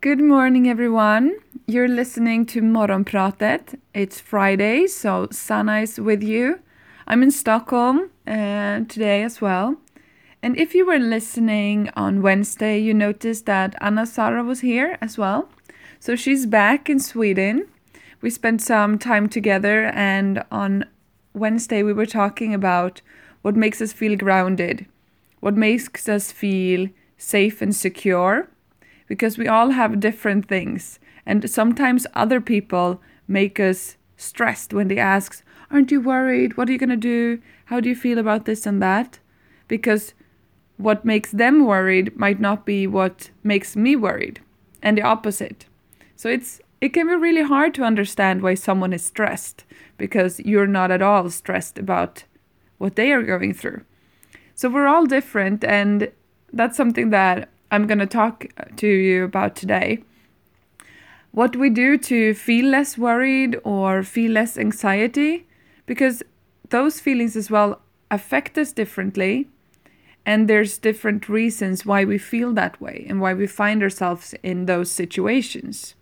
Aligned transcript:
Good 0.00 0.20
morning, 0.20 0.68
everyone. 0.68 1.38
You're 1.66 1.88
listening 1.88 2.46
to 2.46 2.62
Morgonpratet. 2.62 3.80
It's 3.94 4.20
Friday, 4.20 4.86
so 4.86 5.26
Sanna 5.32 5.80
is 5.80 5.98
with 5.98 6.22
you. 6.22 6.60
I'm 7.08 7.20
in 7.24 7.32
Stockholm 7.32 8.10
uh, 8.24 8.84
today 8.88 9.24
as 9.24 9.40
well. 9.40 9.76
And 10.40 10.56
if 10.56 10.72
you 10.72 10.86
were 10.86 11.00
listening 11.00 11.90
on 11.96 12.22
Wednesday, 12.22 12.78
you 12.78 12.94
noticed 12.94 13.46
that 13.46 13.74
Anna 13.80 14.06
Sara 14.06 14.44
was 14.44 14.60
here 14.60 14.98
as 15.00 15.18
well. 15.18 15.48
So 15.98 16.14
she's 16.14 16.46
back 16.46 16.88
in 16.88 17.00
Sweden. 17.00 17.66
We 18.20 18.30
spent 18.30 18.62
some 18.62 19.00
time 19.00 19.28
together, 19.28 19.86
and 19.86 20.44
on 20.52 20.84
Wednesday, 21.34 21.82
we 21.82 21.92
were 21.92 22.06
talking 22.06 22.54
about 22.54 23.00
what 23.42 23.56
makes 23.56 23.80
us 23.80 23.92
feel 23.92 24.16
grounded, 24.16 24.86
what 25.40 25.56
makes 25.56 26.08
us 26.08 26.30
feel 26.30 26.88
safe 27.16 27.60
and 27.60 27.74
secure, 27.74 28.48
because 29.08 29.38
we 29.38 29.48
all 29.48 29.70
have 29.70 30.00
different 30.00 30.46
things. 30.46 30.98
And 31.26 31.50
sometimes 31.50 32.06
other 32.14 32.40
people 32.40 33.00
make 33.26 33.58
us 33.58 33.96
stressed 34.16 34.72
when 34.72 34.88
they 34.88 34.98
ask, 34.98 35.42
Aren't 35.70 35.90
you 35.90 36.00
worried? 36.00 36.56
What 36.56 36.68
are 36.68 36.72
you 36.72 36.78
going 36.78 36.88
to 36.88 36.96
do? 36.96 37.42
How 37.66 37.80
do 37.80 37.88
you 37.88 37.94
feel 37.94 38.18
about 38.18 38.46
this 38.46 38.64
and 38.64 38.82
that? 38.82 39.18
Because 39.66 40.14
what 40.78 41.04
makes 41.04 41.30
them 41.32 41.66
worried 41.66 42.16
might 42.16 42.40
not 42.40 42.64
be 42.64 42.86
what 42.86 43.30
makes 43.42 43.76
me 43.76 43.96
worried, 43.96 44.40
and 44.82 44.96
the 44.96 45.02
opposite. 45.02 45.66
So 46.16 46.28
it's 46.30 46.60
it 46.80 46.90
can 46.90 47.06
be 47.08 47.14
really 47.16 47.42
hard 47.42 47.74
to 47.74 47.82
understand 47.82 48.40
why 48.40 48.54
someone 48.54 48.92
is 48.92 49.04
stressed 49.04 49.64
because 49.98 50.38
you're 50.40 50.66
not 50.66 50.90
at 50.90 51.02
all 51.02 51.28
stressed 51.28 51.76
about 51.76 52.24
what 52.78 52.94
they 52.94 53.12
are 53.12 53.22
going 53.22 53.52
through. 53.52 53.82
So 54.54 54.68
we're 54.68 54.86
all 54.86 55.04
different, 55.04 55.64
and 55.64 56.10
that's 56.52 56.76
something 56.76 57.10
that 57.10 57.48
I'm 57.70 57.86
going 57.86 57.98
to 57.98 58.06
talk 58.06 58.46
to 58.76 58.86
you 58.86 59.24
about 59.24 59.54
today. 59.54 60.02
What 61.32 61.56
we 61.56 61.70
do 61.70 61.98
to 61.98 62.34
feel 62.34 62.66
less 62.66 62.96
worried 62.96 63.60
or 63.62 64.02
feel 64.02 64.32
less 64.32 64.56
anxiety, 64.56 65.46
because 65.86 66.22
those 66.70 67.00
feelings 67.00 67.36
as 67.36 67.50
well 67.50 67.80
affect 68.10 68.56
us 68.56 68.72
differently. 68.72 69.48
And 70.24 70.48
there's 70.48 70.78
different 70.78 71.28
reasons 71.28 71.86
why 71.86 72.04
we 72.04 72.18
feel 72.18 72.52
that 72.54 72.80
way 72.80 73.06
and 73.08 73.20
why 73.20 73.32
we 73.34 73.46
find 73.46 73.82
ourselves 73.82 74.34
in 74.42 74.66
those 74.66 74.90
situations. 74.90 75.94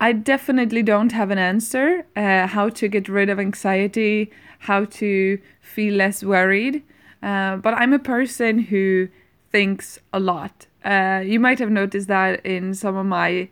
I 0.00 0.12
definitely 0.12 0.82
don't 0.82 1.12
have 1.12 1.30
an 1.30 1.38
answer 1.38 2.06
uh, 2.16 2.46
how 2.46 2.70
to 2.70 2.88
get 2.88 3.08
rid 3.08 3.28
of 3.28 3.38
anxiety, 3.38 4.30
how 4.60 4.86
to 4.86 5.38
feel 5.60 5.94
less 5.94 6.24
worried. 6.24 6.82
Uh, 7.22 7.56
but 7.56 7.74
I'm 7.74 7.92
a 7.92 7.98
person 7.98 8.58
who 8.60 9.08
thinks 9.50 9.98
a 10.12 10.20
lot. 10.20 10.66
Uh, 10.84 11.22
you 11.24 11.40
might 11.40 11.58
have 11.58 11.70
noticed 11.70 12.08
that 12.08 12.44
in 12.44 12.74
some 12.74 12.96
of 12.96 13.06
my 13.06 13.48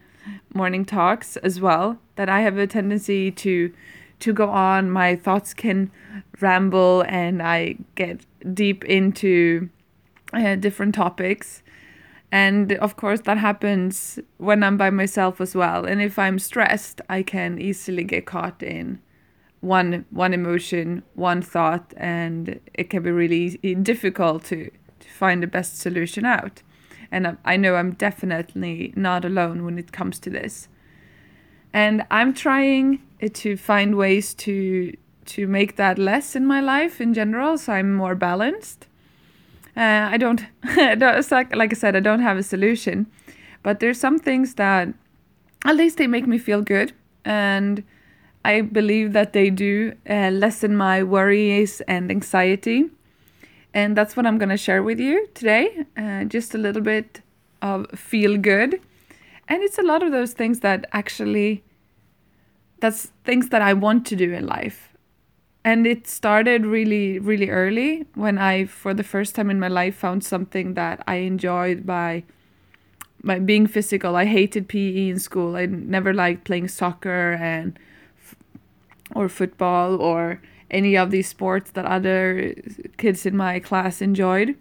morning 0.54 0.84
talks 0.84 1.36
as 1.38 1.60
well, 1.60 1.98
that 2.16 2.28
I 2.28 2.40
have 2.40 2.58
a 2.58 2.66
tendency 2.66 3.30
to 3.32 3.72
to 4.20 4.32
go 4.32 4.50
on. 4.50 4.90
My 4.90 5.14
thoughts 5.14 5.54
can 5.54 5.92
ramble, 6.40 7.04
and 7.06 7.40
I 7.42 7.76
get 7.94 8.26
deep 8.54 8.84
into 8.84 9.68
uh, 10.32 10.56
different 10.56 10.94
topics 10.94 11.62
and 12.30 12.72
of 12.74 12.96
course 12.96 13.22
that 13.22 13.38
happens 13.38 14.18
when 14.36 14.62
i'm 14.62 14.76
by 14.76 14.90
myself 14.90 15.40
as 15.40 15.54
well 15.54 15.84
and 15.84 16.02
if 16.02 16.18
i'm 16.18 16.38
stressed 16.38 17.00
i 17.08 17.22
can 17.22 17.58
easily 17.58 18.04
get 18.04 18.26
caught 18.26 18.62
in 18.62 19.00
one 19.60 20.04
one 20.10 20.34
emotion 20.34 21.02
one 21.14 21.40
thought 21.40 21.94
and 21.96 22.60
it 22.74 22.90
can 22.90 23.02
be 23.02 23.10
really 23.10 23.56
difficult 23.82 24.44
to 24.44 24.70
to 25.00 25.08
find 25.08 25.42
the 25.42 25.46
best 25.46 25.78
solution 25.78 26.24
out. 26.24 26.62
And 27.10 27.38
i 27.44 27.56
know 27.56 27.76
i'm 27.76 27.92
definitely 27.92 28.92
not 28.94 29.24
alone 29.24 29.64
when 29.64 29.78
it 29.78 29.92
comes 29.92 30.18
to 30.20 30.30
this. 30.30 30.68
And 31.72 32.04
i'm 32.10 32.34
trying 32.34 33.02
to 33.32 33.56
find 33.56 33.96
ways 33.96 34.34
to 34.34 34.92
to 35.26 35.46
make 35.46 35.76
that 35.76 35.98
less 35.98 36.36
in 36.36 36.46
my 36.46 36.60
life 36.60 37.00
in 37.00 37.12
general 37.12 37.58
so 37.58 37.72
i'm 37.74 37.94
more 37.94 38.14
balanced. 38.14 38.86
Uh, 39.78 40.08
I 40.10 40.16
don't, 40.16 40.44
like, 40.76 41.54
like 41.54 41.72
I 41.72 41.76
said, 41.76 41.94
I 41.94 42.00
don't 42.00 42.20
have 42.20 42.36
a 42.36 42.42
solution, 42.42 43.06
but 43.62 43.78
there's 43.78 44.00
some 44.00 44.18
things 44.18 44.54
that 44.54 44.88
at 45.64 45.76
least 45.76 45.98
they 45.98 46.08
make 46.08 46.26
me 46.26 46.36
feel 46.36 46.62
good, 46.62 46.92
and 47.24 47.84
I 48.44 48.62
believe 48.62 49.12
that 49.12 49.34
they 49.34 49.50
do 49.50 49.92
uh, 50.10 50.30
lessen 50.30 50.76
my 50.76 51.04
worries 51.04 51.80
and 51.82 52.10
anxiety, 52.10 52.90
and 53.74 53.96
that's 53.96 54.16
what 54.16 54.26
I'm 54.26 54.38
gonna 54.38 54.56
share 54.56 54.82
with 54.82 55.00
you 55.00 55.28
today. 55.34 55.84
Uh, 55.96 56.24
just 56.24 56.54
a 56.54 56.58
little 56.58 56.82
bit 56.82 57.22
of 57.62 57.86
feel 57.90 58.36
good, 58.36 58.80
and 59.48 59.62
it's 59.62 59.78
a 59.78 59.82
lot 59.82 60.02
of 60.02 60.12
those 60.12 60.32
things 60.32 60.60
that 60.60 60.86
actually 60.92 61.62
that's 62.80 63.10
things 63.24 63.48
that 63.48 63.62
I 63.62 63.72
want 63.72 64.06
to 64.06 64.16
do 64.16 64.32
in 64.32 64.46
life. 64.46 64.96
And 65.64 65.86
it 65.86 66.06
started 66.06 66.64
really 66.64 67.18
really 67.18 67.50
early 67.50 68.06
when 68.14 68.38
i 68.38 68.64
for 68.64 68.94
the 68.94 69.02
first 69.02 69.34
time 69.34 69.50
in 69.50 69.60
my 69.60 69.68
life 69.68 69.96
found 69.96 70.24
something 70.24 70.74
that 70.74 71.02
i 71.06 71.16
enjoyed 71.16 71.84
by 71.84 72.22
by 73.22 73.38
being 73.38 73.66
physical. 73.66 74.16
I 74.16 74.24
hated 74.26 74.68
pe 74.68 75.08
in 75.08 75.18
school. 75.18 75.56
I 75.56 75.66
never 75.66 76.14
liked 76.14 76.44
playing 76.44 76.68
soccer 76.68 77.32
and 77.40 77.78
or 79.14 79.28
football 79.28 80.00
or 80.00 80.40
any 80.70 80.96
of 80.96 81.10
these 81.10 81.28
sports 81.28 81.70
that 81.72 81.84
other 81.84 82.54
kids 82.96 83.24
in 83.26 83.36
my 83.36 83.58
class 83.58 84.00
enjoyed 84.02 84.56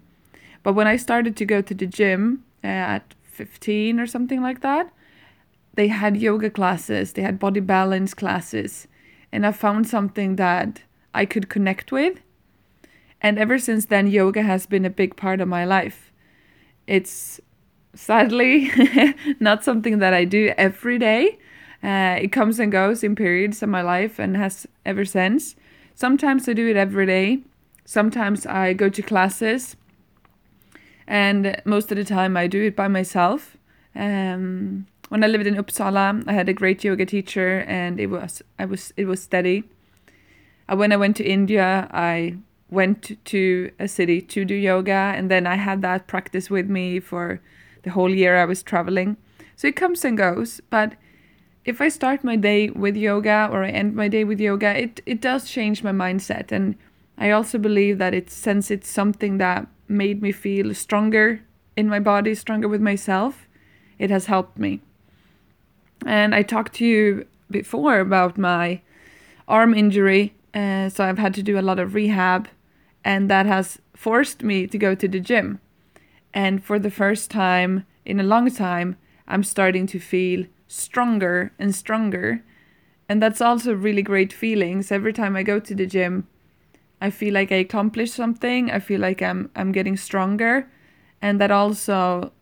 but 0.62 0.72
when 0.72 0.86
i 0.86 0.96
started 0.96 1.36
to 1.36 1.44
go 1.44 1.60
to 1.60 1.74
the 1.74 1.86
gym 1.86 2.44
at 2.62 3.14
15 3.24 4.00
or 4.00 4.06
something 4.06 4.42
like 4.42 4.60
that 4.60 4.92
they 5.74 5.88
had 5.88 6.16
yoga 6.16 6.50
classes 6.50 7.12
they 7.12 7.22
had 7.22 7.38
body 7.38 7.60
balance 7.60 8.14
classes 8.14 8.88
and 9.30 9.46
i 9.46 9.52
found 9.52 9.86
something 9.86 10.36
that 10.36 10.82
I 11.14 11.26
could 11.26 11.48
connect 11.48 11.90
with. 11.92 12.20
And 13.20 13.38
ever 13.38 13.58
since 13.58 13.86
then, 13.86 14.06
yoga 14.06 14.42
has 14.42 14.66
been 14.66 14.84
a 14.84 14.90
big 14.90 15.16
part 15.16 15.40
of 15.40 15.48
my 15.48 15.64
life. 15.64 16.12
It's 16.86 17.40
sadly 17.94 18.70
not 19.40 19.64
something 19.64 19.98
that 19.98 20.14
I 20.14 20.24
do 20.24 20.54
every 20.56 20.98
day. 20.98 21.38
Uh, 21.82 22.18
it 22.20 22.32
comes 22.32 22.58
and 22.58 22.70
goes 22.70 23.02
in 23.02 23.16
periods 23.16 23.62
of 23.62 23.68
my 23.68 23.82
life 23.82 24.18
and 24.18 24.36
has 24.36 24.66
ever 24.84 25.04
since. 25.04 25.56
Sometimes 25.98 26.48
I 26.48 26.52
do 26.52 26.68
it 26.68 26.76
every 26.76 27.06
day. 27.06 27.40
Sometimes 27.84 28.46
I 28.46 28.72
go 28.72 28.88
to 28.88 29.02
classes. 29.02 29.74
And 31.08 31.60
most 31.64 31.90
of 31.90 31.96
the 31.96 32.04
time 32.04 32.36
I 32.36 32.46
do 32.46 32.62
it 32.62 32.76
by 32.76 32.86
myself. 32.86 33.56
Um, 33.96 34.86
when 35.08 35.24
I 35.24 35.26
lived 35.26 35.48
in 35.48 35.56
Uppsala, 35.56 36.22
I 36.28 36.34
had 36.34 36.48
a 36.48 36.52
great 36.52 36.84
yoga 36.84 37.04
teacher 37.04 37.64
and 37.66 37.98
it 37.98 38.06
was 38.06 38.42
I 38.60 38.64
was 38.64 38.92
it 38.96 39.06
was 39.06 39.20
steady. 39.20 39.64
Uh, 40.68 40.76
when 40.76 40.92
I 40.92 40.96
went 40.96 41.16
to 41.16 41.24
India, 41.24 41.88
I 41.90 42.36
went 42.70 43.18
to 43.24 43.72
a 43.80 43.88
city 43.88 44.20
to 44.20 44.44
do 44.44 44.54
yoga, 44.54 45.14
and 45.16 45.28
then 45.28 45.48
I 45.48 45.56
had 45.56 45.82
that 45.82 46.06
practice 46.06 46.48
with 46.48 46.68
me 46.70 47.00
for 47.00 47.40
the 47.82 47.90
whole 47.90 48.14
year 48.14 48.36
I 48.36 48.44
was 48.44 48.62
traveling. 48.62 49.16
So 49.56 49.66
it 49.66 49.74
comes 49.74 50.04
and 50.04 50.16
goes, 50.16 50.60
but 50.70 50.92
if 51.68 51.80
I 51.80 51.88
start 51.88 52.24
my 52.24 52.36
day 52.36 52.70
with 52.70 52.96
yoga 52.96 53.48
or 53.52 53.64
I 53.64 53.70
end 53.70 53.94
my 53.94 54.08
day 54.08 54.24
with 54.24 54.40
yoga, 54.40 54.76
it, 54.76 55.00
it 55.06 55.20
does 55.20 55.50
change 55.50 55.82
my 55.82 55.92
mindset. 55.92 56.50
And 56.50 56.76
I 57.16 57.30
also 57.30 57.58
believe 57.58 57.98
that 57.98 58.14
it 58.14 58.30
since 58.30 58.70
it's 58.70 58.90
something 58.90 59.38
that 59.38 59.66
made 59.86 60.22
me 60.22 60.32
feel 60.32 60.74
stronger 60.74 61.40
in 61.76 61.88
my 61.88 62.00
body, 62.00 62.34
stronger 62.34 62.68
with 62.68 62.80
myself, 62.80 63.46
it 63.98 64.10
has 64.10 64.26
helped 64.26 64.58
me. 64.58 64.80
And 66.06 66.34
I 66.34 66.42
talked 66.42 66.74
to 66.74 66.86
you 66.86 67.26
before 67.50 68.00
about 68.00 68.38
my 68.38 68.80
arm 69.46 69.74
injury 69.74 70.34
uh, 70.54 70.88
so 70.88 71.04
I've 71.04 71.18
had 71.18 71.34
to 71.34 71.42
do 71.42 71.58
a 71.58 71.62
lot 71.62 71.78
of 71.78 71.94
rehab, 71.94 72.48
and 73.04 73.30
that 73.30 73.46
has 73.46 73.78
forced 73.94 74.42
me 74.42 74.66
to 74.66 74.78
go 74.78 74.94
to 74.94 75.08
the 75.08 75.20
gym. 75.20 75.60
And 76.32 76.64
for 76.64 76.78
the 76.78 76.90
first 76.90 77.30
time 77.30 77.84
in 78.04 78.18
a 78.18 78.24
long 78.24 78.50
time, 78.50 78.96
I'm 79.26 79.44
starting 79.44 79.86
to 79.88 80.00
feel 80.00 80.46
stronger 80.68 81.52
and 81.58 81.74
stronger. 81.74 82.44
And 83.08 83.22
that's 83.22 83.40
also 83.40 83.74
really 83.74 84.02
great 84.02 84.32
feelings. 84.32 84.92
Every 84.92 85.12
time 85.12 85.34
I 85.34 85.42
go 85.42 85.58
to 85.58 85.74
the 85.74 85.86
gym, 85.86 86.28
I 87.00 87.10
feel 87.10 87.34
like 87.34 87.50
I 87.50 87.56
accomplished 87.56 88.14
something. 88.14 88.70
I 88.70 88.78
feel 88.78 89.00
like 89.00 89.22
I'm 89.22 89.50
I'm 89.56 89.72
getting 89.72 89.96
stronger, 89.96 90.68
and 91.22 91.40
that 91.40 91.50
also 91.50 92.32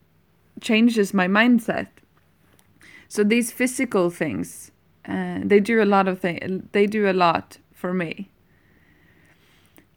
changes 0.61 1.15
my 1.15 1.29
mindset. 1.29 1.89
So 3.09 3.23
these 3.23 3.53
physical 3.53 4.11
things, 4.11 4.73
uh, 5.07 5.41
they 5.45 5.61
do 5.61 5.83
a 5.83 5.85
lot 5.85 6.09
of 6.09 6.21
things. 6.21 6.65
They 6.73 6.87
do 6.87 7.09
a 7.09 7.13
lot 7.13 7.59
for 7.73 7.93
me. 7.95 8.31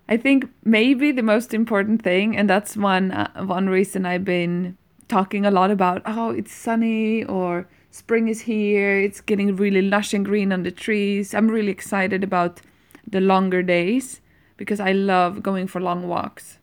I 0.08 0.18
think 0.18 0.50
maybe 0.64 1.12
the 1.12 1.24
most 1.24 1.54
important 1.54 2.02
thing, 2.02 2.36
and 2.36 2.50
that's 2.50 2.75
one 2.75 3.12
uh, 3.12 3.46
one 3.46 3.70
reason 3.70 4.06
I've 4.06 4.25
been 4.25 4.78
talking 5.08 5.46
a 5.46 5.52
lot 5.52 5.72
about. 5.72 6.02
Oh, 6.06 6.32
it's 6.32 6.52
sunny, 6.52 7.24
or 7.24 7.68
spring 7.91 8.27
is 8.27 8.41
here. 8.41 9.00
It's 9.00 9.21
getting 9.21 9.56
really 9.56 9.81
lush 9.81 10.13
and 10.13 10.25
green 10.25 10.51
on 10.51 10.63
the 10.63 10.71
trees. 10.71 11.33
I'm 11.33 11.50
really 11.50 11.71
excited 11.71 12.24
about 12.24 12.62
the 13.07 13.21
longer 13.21 13.63
days 13.63 14.21
because 14.57 14.80
I 14.80 14.91
love 14.91 15.41
going 15.41 15.68
for 15.68 15.81
long 15.81 16.07
walks. 16.07 16.59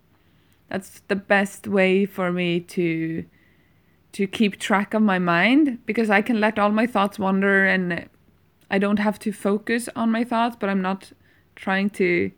That's 0.68 1.00
the 1.08 1.16
best 1.16 1.66
way 1.66 2.06
for 2.06 2.32
me 2.32 2.60
to 2.60 3.24
to 4.12 4.26
keep 4.26 4.58
track 4.58 4.94
of 4.94 5.02
my 5.02 5.18
mind 5.18 5.78
because 5.84 6.08
I 6.08 6.22
can 6.22 6.40
let 6.40 6.58
all 6.58 6.70
my 6.70 6.86
thoughts 6.86 7.18
wander 7.18 7.66
and 7.66 8.08
I 8.70 8.78
don't 8.78 8.98
have 8.98 9.18
to 9.20 9.32
focus 9.32 9.90
on 9.94 10.10
my 10.10 10.24
thoughts, 10.24 10.56
but 10.58 10.70
I'm 10.70 10.80
not 10.80 11.12
trying 11.54 11.90
to 11.90 12.32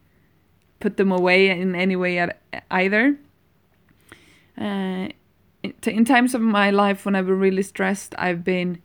put 0.81 0.97
them 0.97 1.13
away 1.13 1.51
in 1.51 1.77
any 1.77 1.95
way 1.95 2.29
either. 2.71 3.17
Uh, 4.61 5.09
in 5.63 6.05
times 6.05 6.35
of 6.35 6.41
my 6.41 6.71
life 6.71 7.05
when 7.05 7.15
I've 7.15 7.27
been 7.27 7.39
really 7.39 7.63
stressed, 7.63 8.15
I've 8.19 8.45
been 8.45 8.81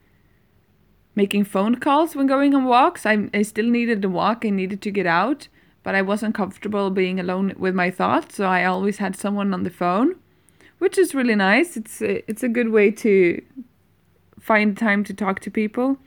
making 1.15 1.43
phone 1.43 1.75
calls 1.75 2.15
when 2.15 2.27
going 2.27 2.55
on 2.55 2.65
walks. 2.65 3.05
I, 3.05 3.29
I 3.33 3.43
still 3.43 3.67
needed 3.69 4.01
to 4.01 4.09
walk, 4.09 4.45
I 4.45 4.49
needed 4.49 4.81
to 4.81 4.91
get 4.91 5.05
out, 5.05 5.47
but 5.83 5.95
I 5.95 6.01
wasn't 6.01 6.35
comfortable 6.35 6.89
being 6.89 7.19
alone 7.19 7.53
with 7.57 7.75
my 7.75 7.91
thoughts, 7.91 8.35
so 8.35 8.45
I 8.45 8.65
always 8.65 8.97
had 8.97 9.15
someone 9.15 9.53
on 9.53 9.63
the 9.63 9.69
phone, 9.69 10.15
which 10.79 10.97
is 10.97 11.13
really 11.13 11.35
nice. 11.35 11.77
It's 11.77 12.01
a, 12.01 12.29
it's 12.29 12.43
a 12.43 12.49
good 12.49 12.69
way 12.69 12.89
to 12.91 13.41
find 14.39 14.77
time 14.77 15.03
to 15.05 15.13
talk 15.13 15.39
to 15.41 15.51
people. 15.51 15.97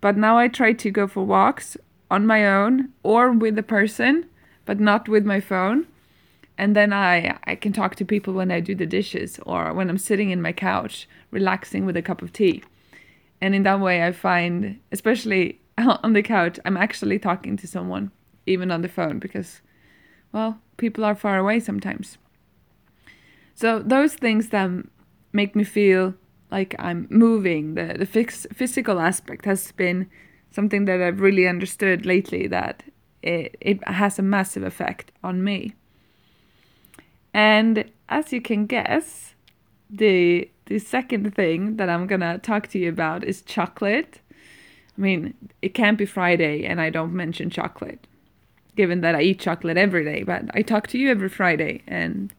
But 0.00 0.16
now 0.16 0.38
I 0.38 0.48
try 0.48 0.72
to 0.72 0.90
go 0.90 1.06
for 1.06 1.24
walks 1.24 1.76
on 2.10 2.26
my 2.26 2.46
own 2.46 2.90
or 3.02 3.32
with 3.32 3.58
a 3.58 3.62
person, 3.62 4.26
but 4.64 4.80
not 4.80 5.08
with 5.08 5.24
my 5.24 5.40
phone. 5.40 5.86
And 6.56 6.76
then 6.76 6.92
I, 6.92 7.38
I 7.44 7.56
can 7.56 7.72
talk 7.72 7.96
to 7.96 8.04
people 8.04 8.34
when 8.34 8.50
I 8.50 8.60
do 8.60 8.74
the 8.74 8.86
dishes 8.86 9.40
or 9.44 9.72
when 9.72 9.90
I'm 9.90 9.98
sitting 9.98 10.30
in 10.30 10.40
my 10.40 10.52
couch, 10.52 11.08
relaxing 11.30 11.84
with 11.84 11.96
a 11.96 12.02
cup 12.02 12.22
of 12.22 12.32
tea. 12.32 12.62
And 13.40 13.54
in 13.54 13.64
that 13.64 13.80
way, 13.80 14.06
I 14.06 14.12
find, 14.12 14.78
especially 14.92 15.60
on 15.78 16.12
the 16.12 16.22
couch, 16.22 16.58
I'm 16.64 16.76
actually 16.76 17.18
talking 17.18 17.56
to 17.56 17.66
someone, 17.66 18.12
even 18.46 18.70
on 18.70 18.82
the 18.82 18.88
phone, 18.88 19.18
because, 19.18 19.60
well, 20.32 20.60
people 20.76 21.04
are 21.04 21.14
far 21.14 21.38
away 21.38 21.60
sometimes. 21.60 22.18
So, 23.54 23.80
those 23.80 24.14
things 24.14 24.48
that 24.48 24.70
make 25.32 25.54
me 25.54 25.64
feel 25.64 26.14
like 26.50 26.74
I'm 26.78 27.06
moving, 27.10 27.74
the, 27.74 27.96
the 27.98 28.06
fix, 28.06 28.46
physical 28.52 29.00
aspect 29.00 29.44
has 29.44 29.72
been 29.72 30.08
something 30.50 30.84
that 30.84 31.00
I've 31.00 31.20
really 31.20 31.48
understood 31.48 32.06
lately 32.06 32.46
that 32.48 32.84
it, 33.22 33.56
it 33.60 33.86
has 33.88 34.18
a 34.18 34.22
massive 34.22 34.62
effect 34.62 35.10
on 35.22 35.42
me. 35.42 35.74
And 37.34 37.90
as 38.08 38.32
you 38.32 38.40
can 38.40 38.66
guess, 38.66 39.34
the 39.90 40.48
the 40.66 40.78
second 40.78 41.34
thing 41.34 41.76
that 41.76 41.90
I'm 41.90 42.06
gonna 42.06 42.38
talk 42.38 42.68
to 42.68 42.78
you 42.78 42.88
about 42.88 43.24
is 43.24 43.42
chocolate. 43.42 44.20
I 44.96 45.00
mean, 45.00 45.34
it 45.60 45.74
can't 45.74 45.98
be 45.98 46.06
Friday 46.06 46.64
and 46.64 46.80
I 46.80 46.88
don't 46.88 47.12
mention 47.12 47.50
chocolate, 47.50 48.06
given 48.76 49.00
that 49.02 49.14
I 49.14 49.22
eat 49.22 49.40
chocolate 49.40 49.76
every 49.76 50.04
day, 50.04 50.22
but 50.22 50.44
I 50.54 50.62
talk 50.62 50.86
to 50.88 50.98
you 50.98 51.10
every 51.10 51.28
Friday 51.28 51.82
and 51.86 52.32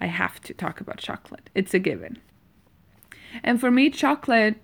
I 0.00 0.06
have 0.06 0.40
to 0.42 0.52
talk 0.52 0.80
about 0.80 0.98
chocolate. 0.98 1.48
It's 1.54 1.72
a 1.72 1.78
given. 1.78 2.18
And 3.42 3.60
for 3.60 3.70
me, 3.70 3.88
chocolate 3.88 4.56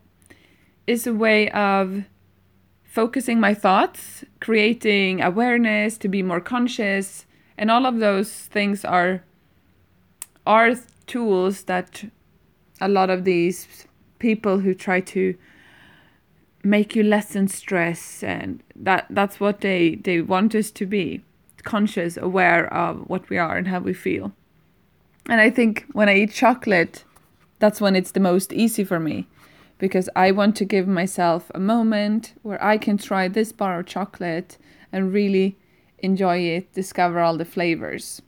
is 0.87 1.07
a 1.07 1.15
way 1.15 1.49
of 1.51 2.05
focusing 2.85 3.39
my 3.39 3.55
thoughts, 3.55 4.25
creating 4.41 5.23
awareness, 5.23 5.97
to 5.99 6.09
be 6.09 6.23
more 6.23 6.41
conscious, 6.41 7.25
and 7.57 7.71
all 7.71 7.87
of 7.87 8.01
those 8.01 8.31
things 8.33 8.85
are 8.85 9.23
are 10.49 10.75
tools 11.07 11.65
that 11.65 12.05
a 12.81 12.89
lot 12.89 13.11
of 13.11 13.25
these 13.25 13.87
people 14.19 14.59
who 14.59 14.75
try 14.75 15.01
to 15.01 15.37
make 16.65 16.97
you 16.97 17.03
lessen 17.05 17.47
stress 17.47 18.23
and 18.23 18.63
that 18.75 19.07
that's 19.11 19.39
what 19.39 19.61
they 19.61 19.95
they 19.97 20.21
want 20.21 20.55
us 20.55 20.71
to 20.73 20.87
be 20.87 21.23
conscious 21.63 22.17
aware 22.17 22.73
of 22.73 23.09
what 23.09 23.29
we 23.31 23.39
are 23.39 23.57
and 23.57 23.69
how 23.69 23.79
we 23.79 23.95
feel. 23.95 24.33
And 25.29 25.41
i 25.41 25.51
think 25.51 25.87
when 25.93 26.09
i 26.09 26.17
eat 26.17 26.33
chocolate 26.33 27.05
that's 27.59 27.81
when 27.81 27.95
it's 27.95 28.13
the 28.13 28.21
most 28.21 28.53
easy 28.53 28.85
for 28.85 28.99
me 28.99 29.27
because 29.77 30.09
i 30.17 30.31
want 30.31 30.57
to 30.57 30.65
give 30.65 30.89
myself 30.89 31.51
a 31.55 31.61
moment 31.61 32.33
where 32.43 32.63
i 32.65 32.79
can 32.79 32.97
try 32.97 33.29
this 33.29 33.53
bar 33.53 33.81
of 33.81 33.87
chocolate 33.87 34.57
and 34.93 35.13
really 35.13 35.59
enjoy 35.99 36.39
it 36.39 36.73
discover 36.73 37.21
all 37.21 37.37
the 37.37 37.45
flavors. 37.45 38.23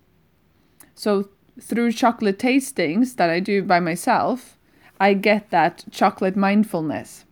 So 0.95 1.31
through 1.59 1.93
chocolate 1.93 2.39
tastings 2.39 3.17
that 3.17 3.31
i 3.31 3.41
do 3.41 3.63
by 3.63 3.81
myself 3.81 4.59
I 5.01 5.15
get 5.15 5.51
that 5.51 5.85
chocolate 5.91 6.37
mindfulness. 6.37 7.25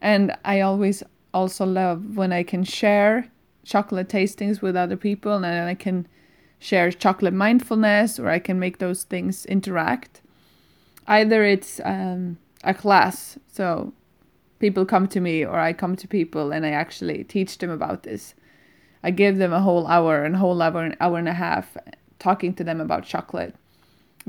And 0.00 0.36
I 0.44 0.60
always 0.60 1.02
also 1.32 1.64
love 1.64 2.16
when 2.16 2.32
I 2.32 2.42
can 2.42 2.64
share 2.64 3.30
chocolate 3.64 4.08
tastings 4.08 4.60
with 4.60 4.76
other 4.76 4.98
people 4.98 5.42
and 5.42 5.46
I 5.46 5.74
can 5.74 6.06
share 6.58 6.90
chocolate 6.92 7.32
mindfulness 7.32 8.18
or 8.18 8.28
I 8.28 8.38
can 8.38 8.58
make 8.58 8.76
those 8.76 9.04
things 9.04 9.46
interact. 9.46 10.20
Either 11.06 11.44
it's 11.44 11.80
um, 11.82 12.36
a 12.62 12.74
class, 12.74 13.38
so 13.50 13.94
people 14.58 14.84
come 14.84 15.08
to 15.08 15.20
me 15.20 15.46
or 15.46 15.58
I 15.58 15.72
come 15.72 15.96
to 15.96 16.06
people 16.06 16.52
and 16.52 16.66
I 16.66 16.70
actually 16.70 17.24
teach 17.24 17.56
them 17.56 17.70
about 17.70 18.02
this. 18.02 18.34
I 19.02 19.10
give 19.10 19.38
them 19.38 19.52
a 19.52 19.62
whole 19.62 19.86
hour 19.86 20.24
and 20.24 20.36
whole 20.36 20.60
hour, 20.60 20.94
hour 21.00 21.18
and 21.18 21.28
a 21.28 21.34
half 21.34 21.74
talking 22.24 22.52
to 22.54 22.64
them 22.64 22.80
about 22.80 23.04
chocolate 23.04 23.54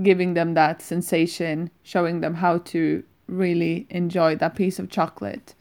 giving 0.01 0.33
them 0.33 0.53
that 0.53 0.81
sensation, 0.81 1.69
showing 1.83 2.21
them 2.21 2.35
how 2.35 2.57
to 2.59 3.03
really 3.27 3.87
enjoy 3.89 4.35
that 4.35 4.55
piece 4.55 4.79
of 4.79 4.89
chocolate 4.89 5.55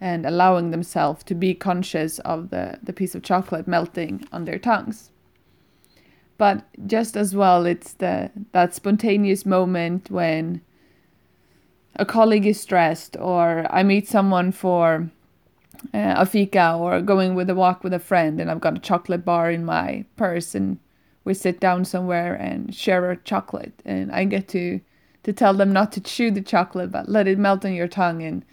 and 0.00 0.26
allowing 0.26 0.70
themselves 0.70 1.24
to 1.24 1.34
be 1.34 1.54
conscious 1.54 2.18
of 2.20 2.50
the, 2.50 2.78
the 2.82 2.92
piece 2.92 3.14
of 3.14 3.22
chocolate 3.22 3.66
melting 3.66 4.26
on 4.32 4.44
their 4.44 4.58
tongues. 4.58 5.10
But 6.38 6.64
just 6.86 7.16
as 7.16 7.34
well, 7.34 7.64
it's 7.64 7.94
the 7.94 8.30
that 8.52 8.74
spontaneous 8.74 9.46
moment 9.46 10.10
when 10.10 10.60
a 11.94 12.04
colleague 12.04 12.46
is 12.46 12.60
stressed, 12.60 13.16
or 13.18 13.66
I 13.70 13.82
meet 13.82 14.06
someone 14.06 14.52
for 14.52 15.10
uh, 15.94 16.14
a 16.18 16.26
fika, 16.26 16.74
or 16.74 17.00
going 17.00 17.34
with 17.34 17.48
a 17.48 17.54
walk 17.54 17.82
with 17.82 17.94
a 17.94 17.98
friend, 17.98 18.38
and 18.38 18.50
I've 18.50 18.60
got 18.60 18.76
a 18.76 18.80
chocolate 18.80 19.24
bar 19.24 19.50
in 19.50 19.64
my 19.64 20.04
purse, 20.16 20.54
and 20.54 20.78
we 21.26 21.34
sit 21.34 21.58
down 21.58 21.84
somewhere 21.84 22.34
and 22.34 22.72
share 22.72 23.10
a 23.10 23.16
chocolate 23.16 23.82
and 23.84 24.10
I 24.12 24.24
get 24.24 24.48
to 24.48 24.80
to 25.24 25.32
tell 25.32 25.54
them 25.54 25.72
not 25.72 25.90
to 25.92 26.00
chew 26.00 26.30
the 26.30 26.40
chocolate 26.40 26.92
but 26.92 27.08
let 27.08 27.26
it 27.26 27.36
melt 27.36 27.64
on 27.64 27.74
your 27.74 27.88
tongue 27.88 28.22
and 28.22 28.44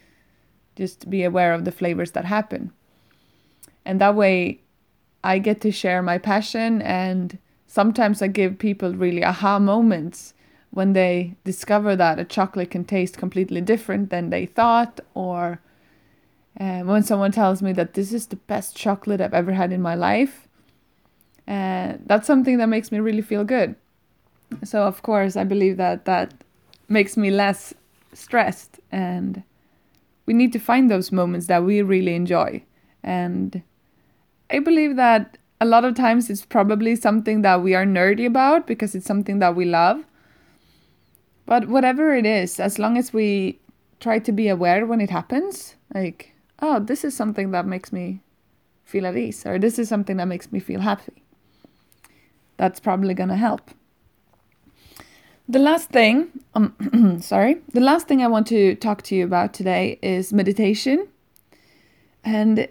just 0.75 1.07
be 1.07 1.23
aware 1.23 1.53
of 1.53 1.65
the 1.65 1.71
flavors 1.71 2.11
that 2.11 2.25
happen. 2.25 2.73
And 3.85 4.01
that 4.01 4.15
way 4.15 4.61
I 5.23 5.37
get 5.37 5.61
to 5.61 5.71
share 5.71 6.01
my 6.01 6.17
passion 6.17 6.81
and 6.81 7.37
sometimes 7.67 8.23
I 8.23 8.27
give 8.27 8.57
people 8.57 8.95
really 8.95 9.23
aha 9.23 9.59
moments 9.59 10.33
when 10.71 10.93
they 10.93 11.35
discover 11.43 11.95
that 11.95 12.17
a 12.17 12.25
chocolate 12.25 12.71
can 12.71 12.85
taste 12.85 13.19
completely 13.19 13.61
different 13.61 14.09
than 14.09 14.31
they 14.31 14.47
thought 14.47 14.99
or 15.13 15.61
uh, 16.59 16.79
when 16.79 17.03
someone 17.03 17.31
tells 17.31 17.61
me 17.61 17.71
that 17.73 17.93
this 17.93 18.11
is 18.11 18.27
the 18.27 18.35
best 18.35 18.75
chocolate 18.75 19.21
I've 19.21 19.33
ever 19.35 19.53
had 19.53 19.71
in 19.71 19.81
my 19.81 19.93
life 19.93 20.47
and 21.47 22.01
that's 22.05 22.27
something 22.27 22.57
that 22.57 22.67
makes 22.67 22.91
me 22.91 22.99
really 22.99 23.21
feel 23.21 23.43
good. 23.43 23.75
So 24.63 24.83
of 24.83 25.01
course 25.01 25.35
i 25.35 25.43
believe 25.43 25.77
that 25.77 26.05
that 26.05 26.33
makes 26.87 27.17
me 27.17 27.31
less 27.31 27.73
stressed 28.13 28.79
and 28.91 29.43
we 30.25 30.33
need 30.33 30.53
to 30.53 30.59
find 30.59 30.89
those 30.89 31.11
moments 31.11 31.47
that 31.47 31.63
we 31.63 31.81
really 31.81 32.15
enjoy. 32.15 32.63
And 33.03 33.61
i 34.49 34.59
believe 34.59 34.95
that 34.95 35.37
a 35.59 35.65
lot 35.65 35.85
of 35.85 35.95
times 35.95 36.29
it's 36.29 36.45
probably 36.45 36.95
something 36.95 37.41
that 37.41 37.61
we 37.61 37.73
are 37.73 37.85
nerdy 37.85 38.25
about 38.25 38.67
because 38.67 38.95
it's 38.95 39.05
something 39.05 39.39
that 39.39 39.55
we 39.55 39.65
love. 39.65 40.03
But 41.45 41.67
whatever 41.67 42.13
it 42.13 42.25
is 42.25 42.59
as 42.59 42.79
long 42.79 42.97
as 42.97 43.11
we 43.11 43.59
try 44.03 44.19
to 44.19 44.31
be 44.31 44.49
aware 44.49 44.85
when 44.85 44.99
it 44.99 45.09
happens 45.09 45.75
like 45.95 46.33
oh 46.61 46.79
this 46.79 47.05
is 47.05 47.15
something 47.15 47.51
that 47.51 47.65
makes 47.65 47.93
me 47.93 48.21
feel 48.83 49.05
at 49.05 49.15
ease 49.15 49.45
or 49.45 49.57
this 49.57 49.79
is 49.79 49.87
something 49.87 50.17
that 50.17 50.27
makes 50.27 50.51
me 50.51 50.59
feel 50.59 50.81
happy 50.81 51.22
that's 52.57 52.79
probably 52.79 53.13
going 53.13 53.29
to 53.29 53.35
help. 53.35 53.71
The 55.47 55.59
last 55.59 55.89
thing, 55.89 56.29
um, 56.55 57.17
sorry, 57.21 57.57
the 57.73 57.81
last 57.81 58.07
thing 58.07 58.21
I 58.21 58.27
want 58.27 58.47
to 58.47 58.75
talk 58.75 59.01
to 59.03 59.15
you 59.15 59.25
about 59.25 59.53
today 59.53 59.99
is 60.01 60.31
meditation. 60.31 61.07
And 62.23 62.69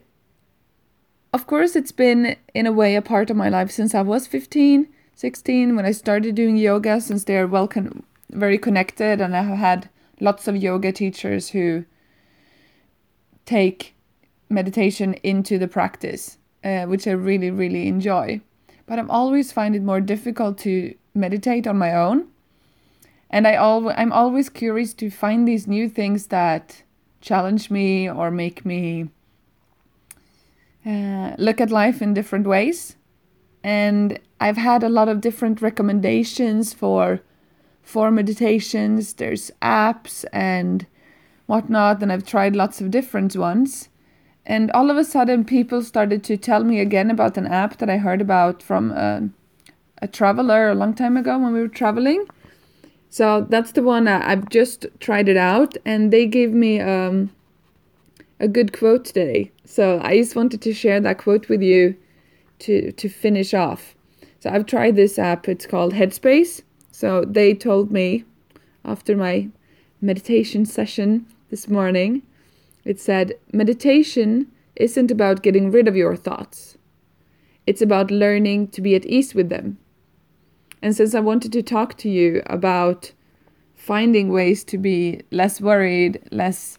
of 1.35 1.47
course, 1.47 1.77
it's 1.77 1.93
been 1.93 2.37
in 2.55 2.67
a 2.67 2.73
way 2.73 2.97
a 2.97 3.03
part 3.03 3.29
of 3.31 3.37
my 3.37 3.49
life 3.51 3.71
since 3.71 3.95
I 3.95 4.03
was 4.03 4.27
15, 4.27 4.89
16, 5.15 5.77
when 5.77 5.85
I 5.85 5.93
started 5.93 6.35
doing 6.35 6.57
yoga, 6.57 7.01
since 7.01 7.25
they're 7.25 7.47
well 7.47 7.69
con- 7.69 8.05
very 8.31 8.59
connected, 8.59 9.21
and 9.21 9.37
I 9.37 9.43
have 9.43 9.59
had 9.59 9.91
lots 10.21 10.49
of 10.49 10.57
yoga 10.57 10.93
teachers 10.93 11.51
who 11.51 11.85
take 13.45 13.95
meditation 14.49 15.15
into 15.23 15.59
the 15.59 15.69
practice, 15.69 16.39
uh, 16.65 16.85
which 16.85 17.07
I 17.07 17.13
really, 17.13 17.51
really 17.51 17.87
enjoy 17.89 18.41
but 18.87 18.99
I've 18.99 19.11
always 19.11 19.53
find 19.53 19.75
it 19.75 19.83
more 19.83 20.01
difficult 20.01 20.59
to 20.59 20.95
meditate 21.15 21.67
on 21.67 21.79
my 21.79 21.95
own. 21.95 22.29
And 23.31 23.47
I 23.47 23.55
al- 23.55 23.95
I'm 23.97 24.13
always 24.13 24.49
curious 24.49 24.93
to 24.95 25.11
find 25.11 25.47
these 25.47 25.67
new 25.67 25.89
things 25.89 26.27
that 26.27 26.83
challenge 27.21 27.71
me 27.71 28.11
or 28.11 28.31
make 28.31 28.65
me 28.67 29.09
uh, 30.85 31.35
look 31.39 31.61
at 31.61 31.71
life 31.71 32.03
in 32.03 32.15
different 32.15 32.47
ways. 32.47 32.97
And 33.65 34.19
I've 34.41 34.57
had 34.57 34.83
a 34.83 34.89
lot 34.89 35.09
of 35.09 35.21
different 35.21 35.63
recommendations 35.63 36.75
for 36.75 37.21
for 37.83 38.11
meditations, 38.11 39.15
there's 39.15 39.51
apps 39.61 40.25
and 40.33 40.87
whatnot, 41.47 42.01
and 42.03 42.13
I've 42.13 42.25
tried 42.25 42.55
lots 42.55 42.81
of 42.81 42.91
different 42.91 43.37
ones. 43.37 43.89
And 44.45 44.71
all 44.73 44.91
of 44.91 44.97
a 44.97 45.05
sudden, 45.05 45.45
people 45.45 45.83
started 45.83 46.25
to 46.25 46.37
tell 46.37 46.65
me 46.65 46.81
again 46.81 47.11
about 47.11 47.37
an 47.37 47.47
app 47.47 47.79
that 47.79 47.89
I 47.89 47.99
heard 47.99 48.21
about 48.21 48.63
from 48.63 48.91
a, 48.91 49.29
a 50.01 50.09
traveler 50.09 50.69
a 50.69 50.75
long 50.75 50.95
time 50.95 51.17
ago 51.17 51.39
when 51.39 51.53
we 51.53 51.61
were 51.61 51.69
traveling. 51.69 52.27
So 53.09 53.47
that's 53.49 53.73
the 53.73 53.83
one 53.83 54.09
I, 54.09 54.33
I've 54.33 54.49
just 54.49 54.87
tried 54.99 55.29
it 55.29 55.37
out, 55.37 55.77
and 55.85 56.13
they 56.13 56.27
gave 56.27 56.53
me 56.53 56.81
um, 56.81 57.31
a 58.41 58.49
good 58.49 58.77
quote 58.77 59.05
today. 59.05 59.53
So 59.65 60.01
I 60.03 60.17
just 60.17 60.35
wanted 60.35 60.61
to 60.63 60.75
share 60.75 61.01
that 61.01 61.19
quote 61.19 61.49
with 61.49 61.63
you 61.63 61.97
to 62.61 62.93
to 62.93 63.09
finish 63.09 63.55
off. 63.55 63.95
So 64.41 64.51
I've 64.51 64.67
tried 64.67 64.97
this 64.97 65.19
app. 65.19 65.49
It's 65.49 65.67
called 65.67 65.93
Headspace. 65.93 66.63
So 66.91 67.25
they 67.25 67.55
told 67.55 67.91
me 67.93 68.25
after 68.85 69.17
my 69.17 69.49
meditation 70.01 70.67
session 70.67 71.27
this 71.51 71.69
morning 71.69 72.23
it 72.85 73.01
said, 73.01 73.35
Meditation 73.53 74.51
isn't 74.77 75.11
about 75.11 75.43
getting 75.43 75.71
rid 75.71 75.89
of 75.89 75.97
your 75.97 76.17
thoughts, 76.17 76.77
it's 77.67 77.83
about 77.83 78.11
learning 78.11 78.69
to 78.69 78.81
be 78.81 78.95
at 78.95 79.07
ease 79.07 79.35
with 79.35 79.49
them. 79.49 79.79
And 80.83 80.97
since 80.97 81.15
I 81.15 81.21
wanted 81.21 81.53
to 81.53 81.63
talk 81.63 81.97
to 81.99 82.09
you 82.09 82.43
about 82.47 83.13
finding 83.75 84.31
ways 84.31 84.65
to 84.65 84.79
be 84.79 85.23
less 85.31 85.61
worried, 85.61 86.21
less 86.31 86.79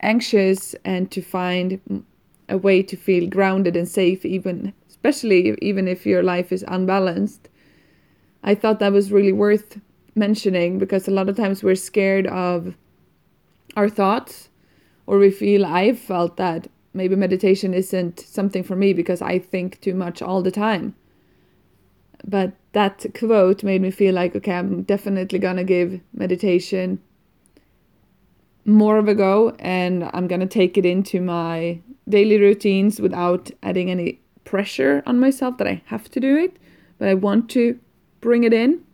anxious, 0.00 0.74
and 0.84 1.10
to 1.10 1.22
find 1.22 2.04
a 2.48 2.58
way 2.58 2.82
to 2.82 2.96
feel 2.96 3.28
grounded 3.28 3.76
and 3.76 3.88
safe, 3.88 4.24
even 4.24 4.72
especially 4.88 5.56
even 5.62 5.88
if 5.88 6.04
your 6.04 6.22
life 6.22 6.52
is 6.52 6.64
unbalanced, 6.68 7.48
I 8.42 8.54
thought 8.54 8.80
that 8.80 8.92
was 8.92 9.12
really 9.12 9.32
worth 9.32 9.80
mentioning 10.14 10.78
because 10.78 11.08
a 11.08 11.12
lot 11.12 11.28
of 11.28 11.36
times 11.36 11.62
we're 11.62 11.74
scared 11.74 12.26
of 12.26 12.74
our 13.76 13.88
thoughts 13.88 14.49
or 15.06 15.18
we 15.18 15.30
feel 15.30 15.64
I've 15.64 15.98
felt 15.98 16.36
that 16.36 16.68
maybe 16.92 17.16
meditation 17.16 17.74
isn't 17.74 18.20
something 18.20 18.62
for 18.62 18.76
me 18.76 18.92
because 18.92 19.22
I 19.22 19.38
think 19.38 19.80
too 19.80 19.94
much 19.94 20.22
all 20.22 20.42
the 20.42 20.50
time. 20.50 20.94
But 22.26 22.52
that 22.72 23.06
quote 23.14 23.62
made 23.62 23.80
me 23.80 23.90
feel 23.90 24.14
like, 24.14 24.36
okay, 24.36 24.54
I'm 24.54 24.82
definitely 24.82 25.38
gonna 25.38 25.64
give 25.64 26.00
meditation 26.12 27.00
more 28.64 28.98
of 28.98 29.08
a 29.08 29.14
go 29.14 29.56
and 29.58 30.08
I'm 30.12 30.28
gonna 30.28 30.46
take 30.46 30.76
it 30.76 30.84
into 30.84 31.20
my 31.20 31.80
daily 32.08 32.38
routines 32.38 33.00
without 33.00 33.50
adding 33.62 33.90
any 33.90 34.20
pressure 34.44 35.02
on 35.06 35.20
myself 35.20 35.58
that 35.58 35.66
I 35.66 35.82
have 35.86 36.10
to 36.10 36.20
do 36.20 36.36
it, 36.36 36.56
but 36.98 37.08
I 37.08 37.14
want 37.14 37.48
to 37.50 37.78
bring 38.20 38.44
it 38.44 38.52
in 38.52 38.84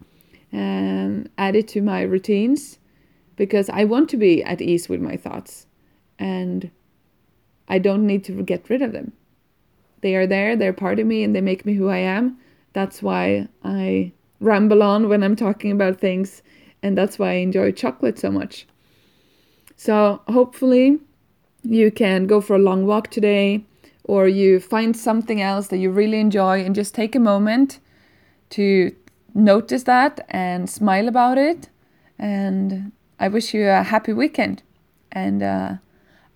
and 0.52 1.28
add 1.36 1.56
it 1.56 1.66
to 1.68 1.82
my 1.82 2.02
routines 2.02 2.78
because 3.36 3.68
I 3.68 3.84
want 3.84 4.08
to 4.10 4.16
be 4.16 4.42
at 4.42 4.60
ease 4.60 4.88
with 4.88 5.00
my 5.00 5.16
thoughts 5.16 5.65
and 6.18 6.70
I 7.68 7.78
don't 7.78 8.06
need 8.06 8.24
to 8.24 8.42
get 8.42 8.68
rid 8.70 8.82
of 8.82 8.92
them. 8.92 9.12
They 10.00 10.14
are 10.14 10.26
there, 10.26 10.56
they're 10.56 10.72
part 10.72 10.98
of 10.98 11.06
me, 11.06 11.22
and 11.22 11.34
they 11.34 11.40
make 11.40 11.66
me 11.66 11.74
who 11.74 11.88
I 11.88 11.98
am. 11.98 12.38
That's 12.72 13.02
why 13.02 13.48
I 13.64 14.12
ramble 14.40 14.82
on 14.82 15.08
when 15.08 15.22
I'm 15.22 15.36
talking 15.36 15.72
about 15.72 15.98
things, 15.98 16.42
and 16.82 16.96
that's 16.96 17.18
why 17.18 17.30
I 17.30 17.34
enjoy 17.34 17.72
chocolate 17.72 18.18
so 18.18 18.30
much. 18.30 18.66
So, 19.76 20.22
hopefully, 20.28 21.00
you 21.62 21.90
can 21.90 22.26
go 22.26 22.40
for 22.40 22.56
a 22.56 22.60
long 22.60 22.86
walk 22.86 23.10
today, 23.10 23.64
or 24.04 24.28
you 24.28 24.60
find 24.60 24.96
something 24.96 25.40
else 25.40 25.68
that 25.68 25.78
you 25.78 25.90
really 25.90 26.20
enjoy, 26.20 26.64
and 26.64 26.74
just 26.74 26.94
take 26.94 27.14
a 27.14 27.20
moment 27.20 27.80
to 28.50 28.94
notice 29.34 29.82
that 29.84 30.24
and 30.30 30.68
smile 30.68 31.08
about 31.08 31.38
it. 31.38 31.68
And 32.18 32.92
I 33.18 33.28
wish 33.28 33.54
you 33.54 33.68
a 33.68 33.82
happy 33.82 34.12
weekend. 34.12 34.62
And 35.12 35.42
uh, 35.42 35.74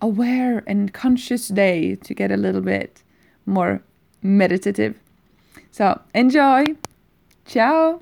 aware 0.01 0.63
and 0.67 0.93
conscious 0.93 1.47
day 1.47 1.95
to 1.95 2.13
get 2.13 2.31
a 2.31 2.37
little 2.37 2.61
bit 2.61 3.03
more 3.45 3.81
meditative. 4.21 4.95
So 5.71 5.99
enjoy. 6.13 6.65
Ciao. 7.45 8.01